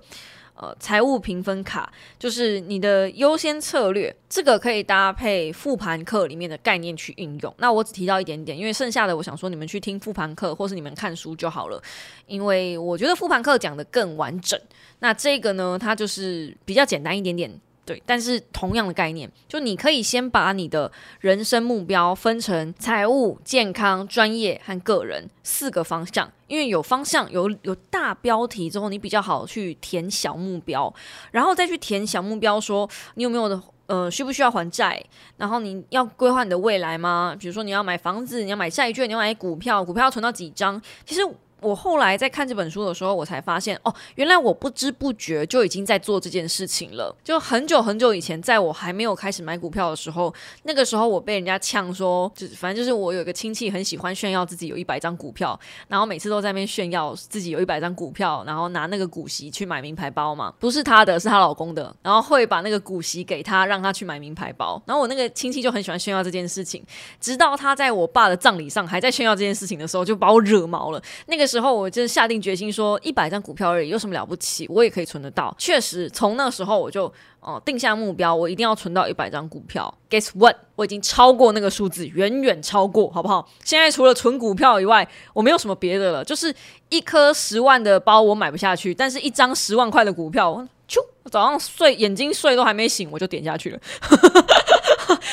[0.58, 7.56] 呃财务评分卡，就是你的优先策略，这个可以搭配复盘课里面的概念去运用。
[7.60, 11.82] 那我只提到一点点，因为剩下的我想说你们去听复盘课，或是你们看书就好了。
[12.26, 14.60] 因为我觉得复盘课讲的更完整，
[15.00, 17.60] 那这个呢，它就是比较简单一点点。
[17.88, 30.94] 对，但是同样的概念，就你可以先把你的人生目标分成财务、健康、专业和个人四个方向，因为有方向、有有大标题之后，你比较好去填小目标，
[31.32, 35.02] 然后再去填小目标，说你有没有的呃需不需要还债，
[35.38, 37.34] 然后你要规划你的未来吗？
[37.40, 40.82] 比如说你要买房子，你要买债券，你要买股票，股票要存到几张？
[41.06, 41.22] 其实。
[41.62, 47.16] 我后来在看这本书的时候，我才发现哦，原来我不知不觉就已经在做这件事情了。
[47.24, 64.82] 就很久很久以前，在我还没有开始买股票的时候，那个时候我被人家呛说，就反正就是我有一个亲戚很喜欢炫耀自己有一百张股票，然后每次都在那边炫耀自己有一百张股票，然后拿那个股息去买名牌包嘛，不是她的，是她老公的，然后会把那个股息给他，让他去买名牌包。
[64.86, 66.84] 然后我那个亲戚就很喜欢炫耀这件事情，
[67.20, 71.02] 直到他在我爸的葬礼上还在炫耀这件事情的时候，就把我惹毛了。
[71.26, 74.68] 那个时候我就下定决心说，一百张股票而已，有什么了不起？
[74.70, 75.56] 我也可以存得到。
[75.58, 79.92] 确实，从那时候我就哦定下目标，我一定要存到一百张股票。
[80.10, 80.56] Guess what？
[80.76, 83.50] 我已经超过那个数字，远远超过，好不好？
[83.64, 86.24] 现在除了存股票以外，我没有什么别的了。
[86.24, 86.54] 就是
[86.90, 90.98] 一颗十万的包我买不下去，但是一张十万块的股票，啾，
[91.32, 93.80] 早上睡眼睛睡都还没醒，我就点下去了。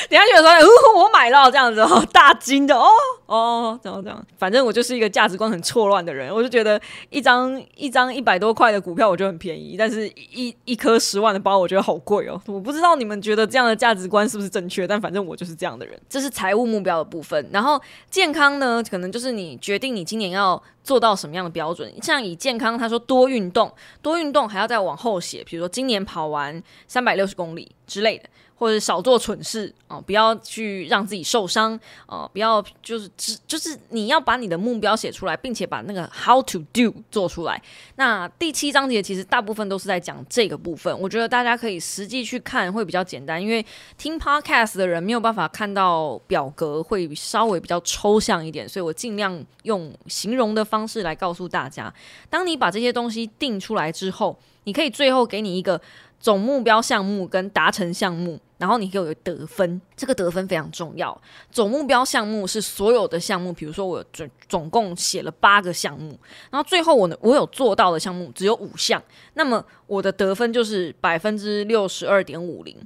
[0.09, 0.53] 等下去的时候，
[0.95, 2.87] 呜，我买了这样子哦，大金的哦
[3.25, 12.39] 哦，这样这样，反正我就是一个价值观很错乱的人，我就觉得一张一张一百多块的股票我觉得很便宜，但是一一颗十万的包我觉得好贵哦。
[12.45, 15.99] 我不知道你们觉得这样的价值观是不是正确，但反正我就是这样的人。
[16.07, 21.91] 这是财务目标的部分，然后健康呢，可能就是你决定你今年要做到什么样的标准。
[22.01, 28.29] 像以健康，他说多运动，多运动还要再往后写，比如说今年跑完三百六十公里之类的。
[28.57, 37.61] 或者少做蠢事哦，不要去让自己受伤哦，不要就是只就是你要把你的目标写出来，并且把那个 how to do 做出来。
[37.97, 43.65] 那第七章节其实大部分都是在讲这个部分，我觉得大家可以实际去看会比较简单，因为
[43.97, 51.93] 听 podcast 的人没有办法看到表格，会稍微比较抽象一点，所以我尽量用形容的方式来告诉大家。
[52.29, 55.79] 当你把这些东西定出来之后，你可以最后给你一个
[56.19, 58.39] 总目标项目跟达成项目。
[58.57, 61.21] 然后你给我个得分，这个得分非常重要。
[61.51, 66.17] 总目标项目是所有的项目，比如说我总总共写了八个项目，
[66.49, 72.77] 然后最后我呢，我有做到的项目只有五项，那么我的得分就是百分之六十二点五零。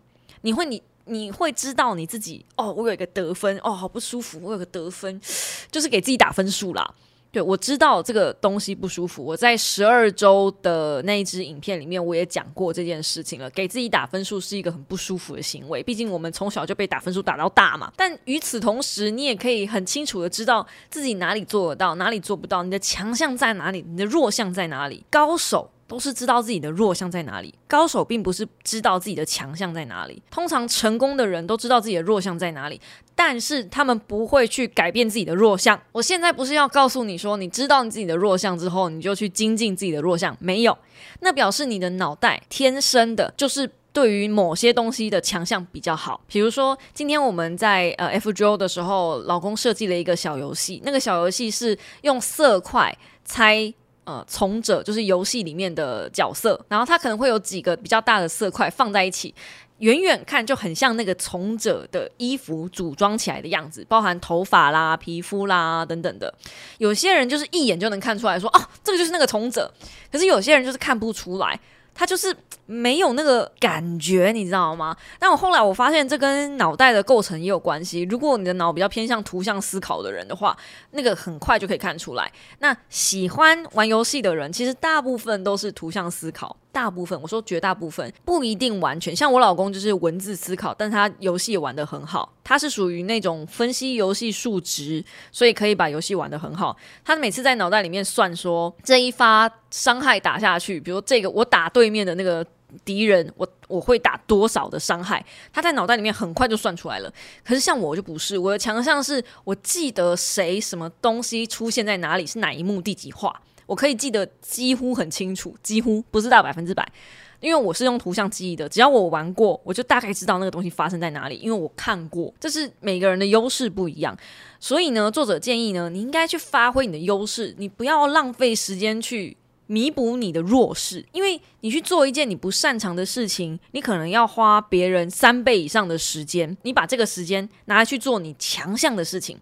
[0.42, 5.22] 你会你你会知道你自己哦，我有一个得分哦，好不舒服，我有个得分，
[5.70, 6.96] 就是给自己打分数啦。
[7.32, 9.24] 对，我知道这个东西不舒服。
[9.24, 13.48] 我在十二周的那一支影片里面，我也讲过这件事情了。
[13.52, 17.92] 给自己打分数是一个很不舒服的行为，毕竟我们从小就被打分数打到大嘛。
[17.96, 25.06] 但与此同时，你也可以很清楚的知道自己哪里做得到，哪里做不到，你的强项在哪里，你的弱项在哪里。
[25.12, 25.70] 高手。
[25.90, 30.22] 都是知道自己的弱项在哪里，高手并不是知道自己的强项在哪里。
[30.30, 32.80] 通常成功的人都知道自己的弱项在哪里，
[33.16, 35.82] 但是他们不会去改变自己的弱项。
[35.92, 40.78] 我现在不是要告诉你说，你知道你自己的弱项之后，你就去精进自己的弱项，没有，
[41.22, 46.22] 那表示你的脑袋天生的就是对于某些东西的强项比较好。
[46.28, 53.74] 比如说，今天我们在呃 F G O 的时候，老公设计了一个小游戏，那个小游戏是用色块猜。
[54.10, 59.36] 呃，从者就是游戏里面的角色，然后他可能会有几个比较大的色块放在一起，
[59.78, 66.34] 远远看就很像那个从者的衣服组装起来的样子，包含头发啦、皮肤啦等等的。
[66.80, 69.72] 有些人就是一眼就能看出来说，哦，这个就是那个从者，
[70.12, 71.60] 可是有些人就是看不出来。
[72.00, 72.34] 他就是
[72.66, 74.96] 没有那个感觉，你知道吗？
[75.20, 78.04] 但我后来我发现，这跟脑袋的构成也有关系。
[78.04, 80.56] 如果你的脑比较偏向图像思考的人的话，
[80.92, 82.32] 那个很快就可以看出来。
[82.60, 86.56] 那喜欢玩游戏的人，其实大部分都是图像思考。
[86.72, 96.78] 大部分我说绝大部分不一定完全，像我老公就是文字思考，但他游戏玩的很好，他是属于那种分析游戏数值，所以可以把游戏玩的很好。
[97.04, 102.46] 他每次在脑袋里面算说这一发伤害打下去，比如这个我打对面的那个
[102.86, 107.12] 敌人，我我会打多少的伤害，他在脑袋里面很快就算出来了。
[107.44, 116.92] 可是像我就不是，我的强项是我记得谁什么东西出现在哪里，是哪一幕第几话，我可以记得几乎很清楚，几乎不是到百分之百。
[117.40, 122.34] 因为我是用图像记忆的，只要我玩过，我就大概知道那个东西发生在哪里，因为我看过。
[122.38, 124.18] 这是每个人的优势不一样，
[124.60, 139.40] 所以呢，作者建议呢，你应该去发挥你的优势，你不要浪费时间去弥补你的弱势，因为你去做一件你不擅长的事情，你可能要花别人三倍以上的时间，你把这个时间拿来去做你强项的事情，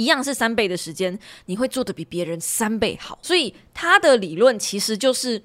[0.00, 3.18] 一样是三倍的时间，你会做的比别人三倍好。
[3.22, 5.42] 所以他的理论其实就是。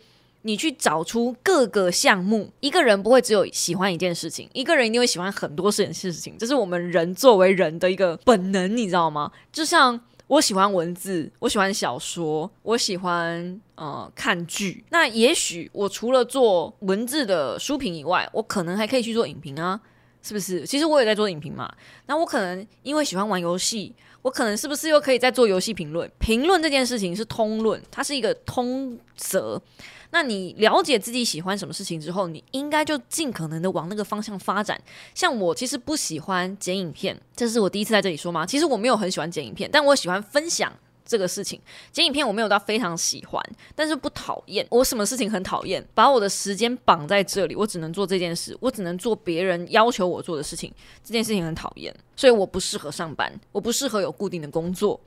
[0.48, 9.32] 你去找出各个项目，一个人不会只有喜欢一件事情，一个人一定会喜欢很多事情事情，这是我们人作为人的一个本能，你知道吗？
[9.52, 19.82] 就像我喜欢文字，我喜欢小说，我喜欢呃看剧，那也许我除了做文字的书评以外，我可能还可以去做影评啊，
[20.22, 20.64] 是不是？
[20.64, 21.74] 其实我也在做影评嘛，
[22.06, 23.96] 那我可能因为喜欢玩游戏，
[24.26, 26.12] 我可能是不是又可以再做游戏评论？
[26.18, 29.62] 评论这件事情是通论，它是一个通则。
[30.10, 34.82] 那你了解自己喜欢什么事情之后，你应该就尽可能的往那个方向发展。
[35.14, 38.48] 像我其实不喜欢剪影片，这是我第一次在这里说吗？
[38.48, 40.74] 其实我没有很喜欢剪影片，但我喜欢分享
[41.06, 41.62] 这个事情。
[41.92, 43.42] 剪影片我没有到非常喜欢，
[43.76, 44.66] 但是不讨厌。
[44.70, 45.86] 我什么事情很讨厌？
[45.94, 50.74] 把我的时间绑在这里，我只能做这件事，我只能做别人要求我做的事情。
[51.04, 55.00] 这件事情很讨厌，所以我不适合上班，我不适合有固定的工作。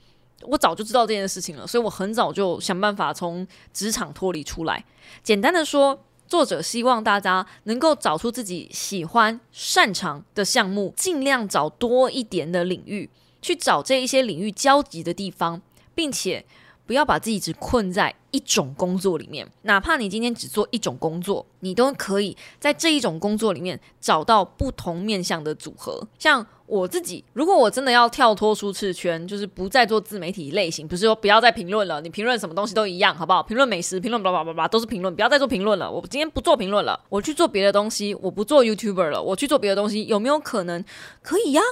[0.42, 4.84] 我早就知道这件事情了，所以我很早就想办法从职场脱离出来。
[5.22, 13.10] 简单的说，作者希望大家能够找出自己喜欢、擅长的项目，尽量找多一点的领域，
[13.42, 15.60] 去找这一些领域交集的地方，
[15.98, 16.44] 并且
[16.86, 19.44] 不要把自己只困在一种工作里面。
[19.62, 26.46] 哪怕你今天只做一种工作，你都可以在这一种工作里面找到不同面向的组合，像。
[26.68, 33.42] 我自己，如果我真的要跳脱舒适圈，就是不再做自媒体类型，不是说不要再评论了，你评论什么东西都一样，好不好？
[33.42, 35.90] 评论美食，评论叭叭叭叭都是评论，不要再做评论了。
[35.90, 40.84] 我今天不做评论了，我去做别的东西，我不做 YouTuber 了，我去做别的东西，有没有可能？
[41.22, 41.62] 可以呀，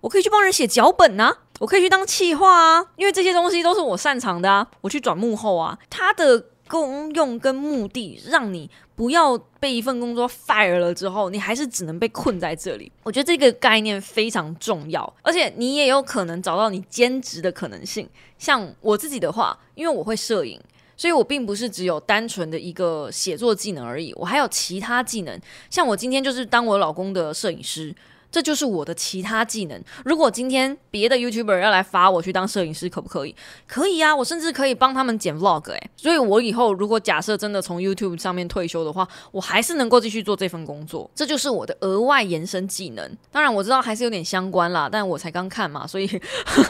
[0.00, 6.46] 我可以去帮人写脚本呐，我可以去当企划啊，因为这些东西都是我擅长的啊，我去转幕后啊，他的。
[6.70, 12.92] 功用跟目的，让你不要被一份工作 fire 了之后，你还是只能被困在这里。
[13.02, 18.08] 我觉得这个概念非常重要，而且你也有可能找到你兼职的可能性。
[18.38, 20.60] 像我自己的话，因为我会摄影，
[20.96, 25.36] 所以我并不是只有单纯的一个写作技能而已，我还有其他技能。
[25.70, 27.92] 像我今天就是当我老公的摄影师。
[28.30, 29.82] 这就是我的其他技能。
[30.04, 33.34] 如果今天别的 YouTuber 要来罚我去当摄影师，可不可以？
[33.66, 35.90] 可以啊，我甚至可以帮他们剪 Vlog 诶。
[35.96, 41.10] 所以我以后如果假设真的从 YouTube 上面退休的话，我还是能够继续做这份工作。
[41.14, 43.16] 这就是我的额外延伸技能。
[43.32, 46.08] 当然我知道还是有点相关啦，但我才刚看嘛，所以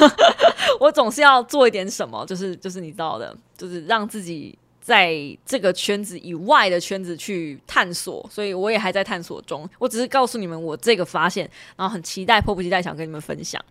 [0.80, 4.58] 我总是要做一点什么，就是就是你知道的，就是让自己。
[4.90, 5.14] 在
[5.46, 9.68] 这个圈子以外的圈子去探索，所以我也还在探索中。
[9.78, 13.64] 我只是告诉你们我这个发现，然后很期待，迫不及待想跟你们分享。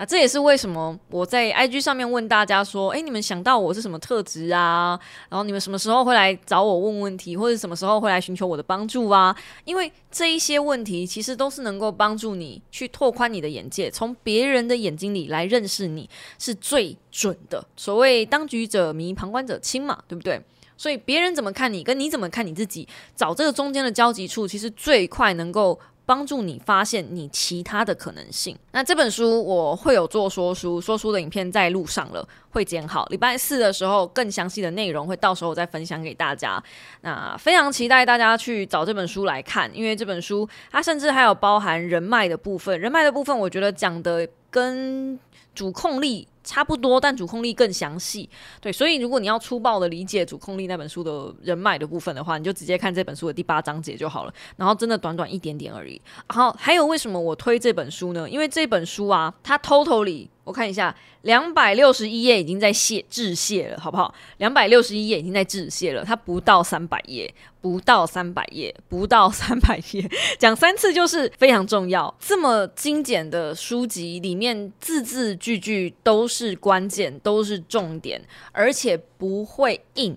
[0.00, 4.98] 啊，这也是为什么我在 IG 上面问大家说：“诶，你们想到我是什么特质啊？
[5.28, 9.36] 然后你们什么时候会来找我问问题，或者什么时候会来寻求我的帮助啊？”
[9.66, 17.62] 因为这一些问题其实都是能够帮助你去拓宽你的眼界，从别人的眼睛里来认识你是最准的。
[17.76, 20.40] 所谓当局者迷，旁观者清嘛，对不对？
[20.80, 25.78] 所以别人怎么看你，跟你怎么看你自己，找这个中间的交集处，其实最快能够。
[26.06, 28.58] 帮助你发现你其他的可能性。
[28.72, 33.06] 那这本书我会有做说书，说书的影片在路上了，会剪好。
[33.10, 36.60] 礼拜四的时候，更详细的内容会到时候再分享给大家。
[37.02, 42.80] 那非常期待大家去找这本书来看，因为这本书它甚至还有包含人脉的部分。
[42.80, 45.16] 人脉的部分，我觉得讲的跟
[45.54, 46.26] 主控力。
[46.50, 48.28] 差不多，但主控力更详细。
[48.60, 54.34] 对，所以如果你要粗暴的理解主控力那本书的人脉的部分的话，你就直接看这本书的第八章节就好了。
[54.56, 56.00] 然后真的短短一点点而已。
[56.28, 58.28] 然后还有为什么我推这本书呢？
[58.28, 60.26] 因为这本书啊，它 totally。
[60.42, 60.92] 我看一下，
[61.22, 64.12] 两百六十一页已经在卸致谢了，好不好？
[64.38, 72.12] 两百六十一页已经在致谢了，它不到三百页，不到三百页，不到三百页，讲三次就是非常重要。
[72.18, 78.18] 这么精简的书籍里面，字字句句都是是关键，都是重点，
[78.52, 80.16] 而且不会硬。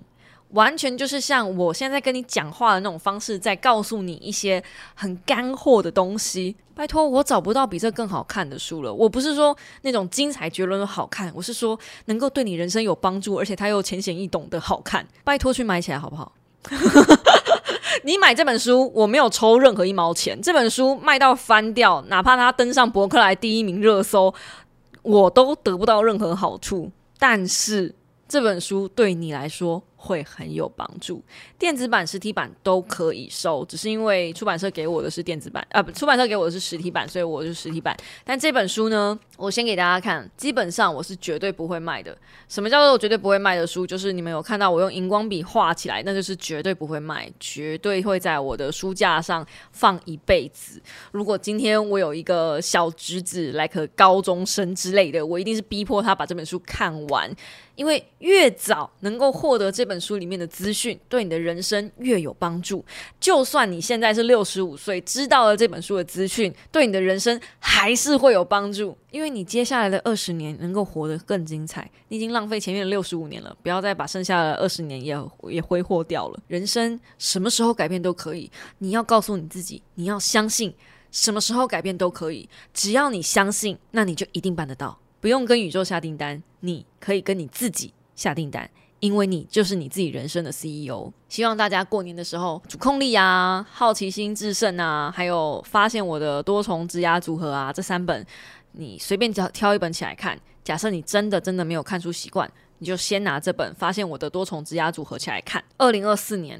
[0.51, 4.63] 完全就是像我现在跟你讲话的那种方式，在告诉你一些
[4.93, 6.55] 很干货的东西。
[6.73, 8.93] 拜托，我找不到比这更好看的书了。
[8.93, 15.05] 我不是说那种精彩绝伦的好看，我是说能够对你人生有帮助，而且它又浅显易懂的好看。
[15.25, 16.31] 拜托去买起来好不好？
[18.05, 20.39] 你买这本书，我没有抽任何一毛钱。
[20.41, 24.33] 这本书卖到翻掉，哪怕它登上博客来第一名热搜，
[25.03, 26.91] 我都得不到任何好处。
[27.19, 27.93] 但是
[28.27, 31.23] 这本书对你来说，会很有帮助，
[31.57, 37.95] 电子版、实体版都可以收，只是因为出版社给我的是电子版，啊不，出版社给我的是实体版，所以我是实体版。
[38.25, 42.17] 但这本书呢，我先给大家看，基本上我是绝对不会卖的。
[42.49, 43.87] 什么叫做绝对不会卖的书？
[43.87, 50.81] 就是你们有看到我用荧光笔画起来，那就是绝对不会卖，绝对会在我的书架上放一辈子。
[51.13, 57.33] 如果今天我有一个小侄子，来个高中生之类的，我一定是逼迫他把这本书看完。
[57.75, 62.83] 因为越早能够获得这本本书里面的资讯，对你的人生越有帮助。
[63.19, 68.97] 就算你现在是六十五岁，知道了这本书的资讯，对你的人生还是会有帮助。
[69.11, 71.87] 因为你接下来的二十年能够活得更精彩。
[72.07, 75.15] 你已经浪费前面的六十五年了，不要再把剩下的二十年也
[75.49, 76.39] 也挥霍掉了。
[76.47, 80.73] 人生什么时候改变都可以，你要告诉你自己，你要相信，
[81.11, 82.49] 什么时候改变都可以。
[82.73, 84.97] 只要你相信，那你就一定办得到。
[85.21, 88.69] 不用跟宇宙下订单，你可以跟你自己下订单，
[89.03, 91.11] 因为你就是你自己人生的 CEO。
[91.27, 98.25] 希望大家过年的时候，主控力啊、好奇心制胜啊，还有发现我的多重质押组合啊，这三本
[98.71, 100.39] 你随便挑挑一本起来看。
[100.63, 105.61] 假设你真的真的没有看书习惯，你就先拿这本发现我的多重质押组合起来看。
[105.77, 106.57] 二零二四年，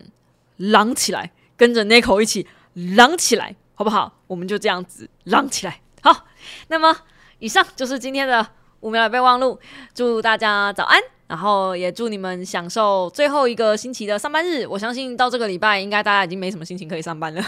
[0.58, 4.20] 狼起来，跟着 Nico 一起狼起来，好不好？
[4.28, 5.80] 我们就这样子狼起来。
[6.02, 6.26] 好，
[6.68, 6.94] 那么。
[7.40, 8.46] 以上就是今天的
[8.82, 9.60] 五秒备忘录，
[9.94, 14.68] 祝大家早安，然后也祝你们享受最后一个星期的上班日。
[14.68, 17.42] 我相信到这个礼拜，应该大家已经没什么心情可以上班了，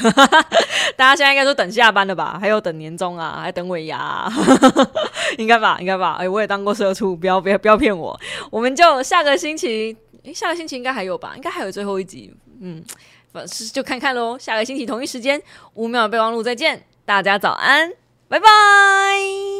[0.95, 2.37] 大家现在应该都等下班了吧？
[2.39, 4.31] 还有等年终啊，还等尾牙，
[5.37, 5.77] 应该吧？
[5.79, 6.15] 应该吧？
[6.19, 8.19] 哎，我也当过社畜，不要不要不要骗我。
[8.49, 11.33] 我们就下个星期，诶，下个星期应该还有吧？
[11.35, 12.83] 应该还有最后一集，嗯，
[13.47, 14.37] 是就看看喽。
[14.39, 15.41] 下个星期同一时间
[15.73, 17.91] 五秒备忘录再见，大家早安，
[18.27, 19.54] 拜拜。